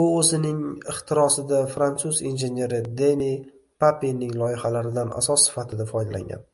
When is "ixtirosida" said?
0.94-1.60